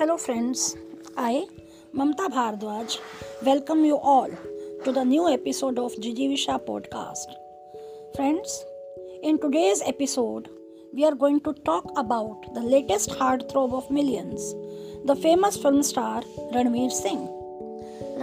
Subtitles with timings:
[0.00, 0.78] Hello, friends.
[1.18, 1.44] I,
[1.94, 2.98] Mamta Bhardwaj,
[3.42, 4.30] welcome you all
[4.84, 7.34] to the new episode of Jijivisha podcast.
[8.16, 8.64] Friends,
[9.22, 10.48] in today's episode,
[10.94, 14.54] we are going to talk about the latest heartthrob of millions,
[15.04, 16.22] the famous film star
[16.54, 17.26] Ranveer Singh.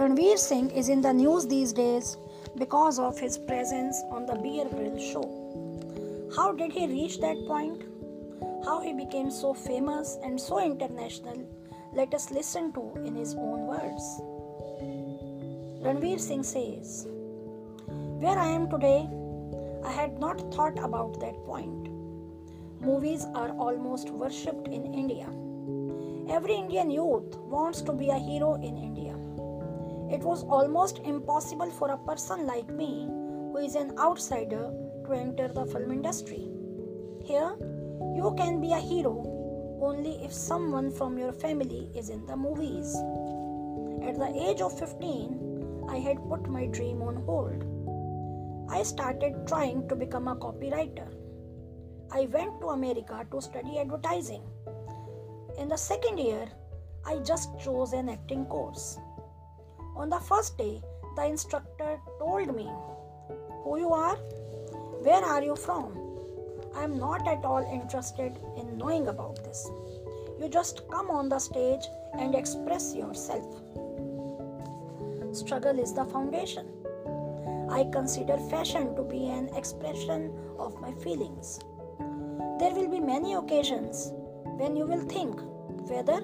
[0.00, 2.16] Ranveer Singh is in the news these days
[2.56, 6.32] because of his presence on the Bear Grylls show.
[6.34, 7.84] How did he reach that point?
[8.64, 11.46] How he became so famous and so international,
[11.92, 14.20] let us listen to in his own words.
[15.82, 17.06] Ranveer Singh says,
[17.86, 19.08] Where I am today,
[19.84, 21.88] I had not thought about that point.
[22.80, 25.26] Movies are almost worshipped in India.
[26.30, 29.14] Every Indian youth wants to be a hero in India.
[30.14, 33.06] It was almost impossible for a person like me,
[33.52, 34.72] who is an outsider,
[35.06, 36.48] to enter the film industry.
[37.24, 37.56] Here,
[38.14, 39.37] you can be a hero
[39.80, 42.94] only if someone from your family is in the movies.
[44.02, 47.64] At the age of 15, I had put my dream on hold.
[48.70, 51.08] I started trying to become a copywriter.
[52.10, 54.42] I went to America to study advertising.
[55.58, 56.46] In the second year,
[57.04, 58.98] I just chose an acting course.
[59.96, 60.82] On the first day,
[61.16, 62.70] the instructor told me,
[63.64, 64.16] Who you are?
[65.02, 66.07] Where are you from?
[66.76, 69.68] I am not at all interested in knowing about this.
[70.40, 71.84] You just come on the stage
[72.18, 73.46] and express yourself.
[75.32, 76.66] Struggle is the foundation.
[77.70, 81.58] I consider fashion to be an expression of my feelings.
[82.58, 84.12] There will be many occasions
[84.56, 85.38] when you will think
[85.90, 86.20] whether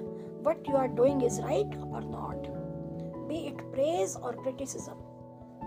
[0.46, 3.28] what you are doing is right or not.
[3.28, 4.98] Be it praise or criticism,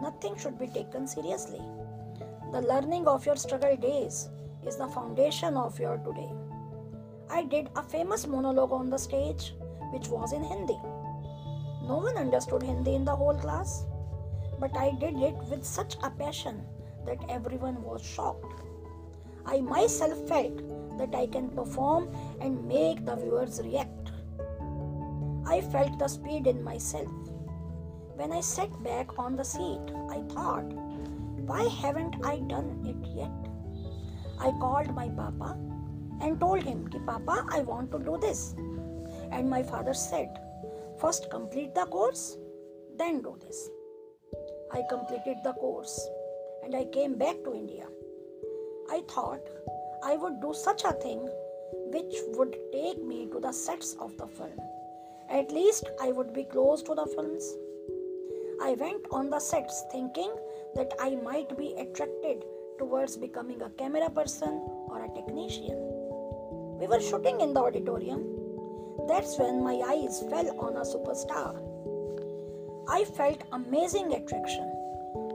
[0.01, 1.61] nothing should be taken seriously.
[2.51, 4.29] The learning of your struggle days
[4.67, 6.29] is the foundation of your today.
[7.29, 9.53] I did a famous monologue on the stage
[9.91, 10.77] which was in Hindi.
[11.87, 13.85] No one understood Hindi in the whole class,
[14.59, 16.63] but I did it with such a passion
[17.05, 18.61] that everyone was shocked.
[19.45, 24.11] I myself felt that I can perform and make the viewers react.
[25.45, 27.07] I felt the speed in myself.
[28.15, 30.73] When I sat back on the seat, I thought,
[31.47, 33.56] why haven't I done it yet?
[34.39, 35.57] I called my papa
[36.21, 38.53] and told him, Ki, Papa, I want to do this.
[39.31, 40.39] And my father said,
[40.99, 42.37] First complete the course,
[42.97, 43.69] then do this.
[44.71, 46.07] I completed the course
[46.63, 47.85] and I came back to India.
[48.89, 49.41] I thought
[50.03, 51.27] I would do such a thing
[51.91, 54.59] which would take me to the sets of the film.
[55.29, 57.53] At least I would be close to the films.
[58.61, 60.31] I went on the sets thinking
[60.75, 62.43] that I might be attracted
[62.77, 65.77] towards becoming a camera person or a technician.
[66.79, 68.23] We were shooting in the auditorium.
[69.07, 71.57] That's when my eyes fell on a superstar.
[72.89, 74.71] I felt amazing attraction.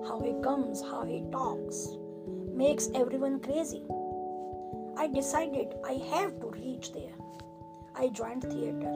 [0.07, 1.89] How he comes, how he talks,
[2.55, 3.83] makes everyone crazy.
[4.97, 7.15] I decided I have to reach there.
[7.95, 8.93] I joined theater.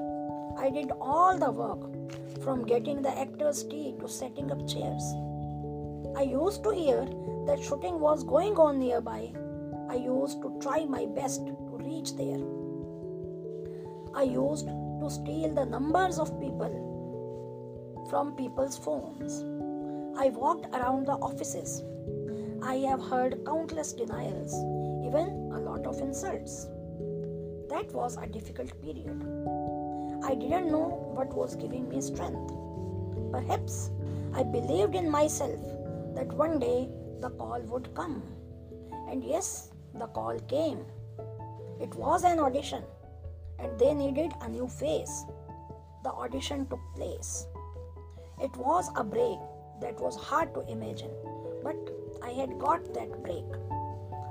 [0.58, 5.04] I did all the work from getting the actor's tea to setting up chairs.
[6.14, 7.06] I used to hear
[7.46, 9.32] that shooting was going on nearby,
[9.88, 12.40] I used to try my best to reach there.
[14.14, 19.44] I used to steal the numbers of people from people's phones.
[20.18, 21.84] I walked around the offices.
[22.62, 24.54] I have heard countless denials,
[25.06, 26.66] even a lot of insults.
[27.68, 29.22] That was a difficult period.
[30.24, 32.52] I didn't know what was giving me strength.
[33.30, 33.90] Perhaps
[34.34, 35.60] I believed in myself
[36.16, 36.88] that one day
[37.20, 38.22] the call would come.
[39.10, 40.84] And yes, the call came.
[41.80, 42.82] It was an audition,
[43.58, 45.24] and they needed a new face.
[46.04, 47.46] The audition took place.
[48.40, 49.38] It was a break
[49.80, 51.10] that was hard to imagine,
[51.62, 51.76] but
[52.22, 53.44] I had got that break.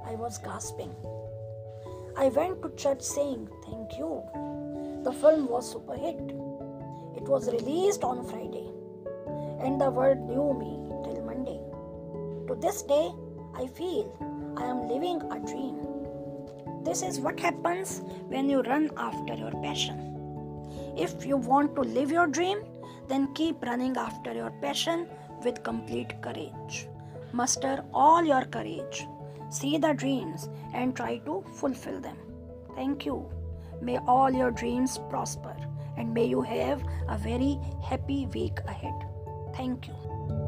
[0.06, 0.94] I was gasping.
[2.18, 4.24] I went to church saying, Thank you.
[5.04, 6.20] The film was super hit.
[7.16, 8.70] It was released on Friday,
[9.60, 10.85] and the world knew me
[12.48, 13.12] to this day,
[13.56, 14.12] I feel
[14.58, 15.78] I am living a dream.
[16.84, 20.12] This is what happens when you run after your passion.
[20.98, 22.60] If you want to live your dream,
[23.08, 25.08] then keep running after your passion
[25.44, 26.88] with complete courage.
[27.34, 29.06] Muster all your courage.
[29.50, 32.18] See the dreams and try to fulfill them.
[32.76, 33.30] Thank you.
[33.82, 35.56] May all your dreams prosper
[35.98, 38.94] and may you have a very happy week ahead.
[39.56, 40.45] Thank you.